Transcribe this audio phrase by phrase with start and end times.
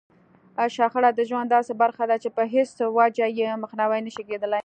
[0.75, 4.59] شخړه د ژوند داسې برخه ده چې په هېڅ وجه يې مخنيوی نشي کېدلای.